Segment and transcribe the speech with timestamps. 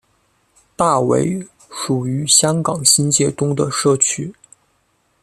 [0.75, 4.33] 大围属于香港新界东的社区。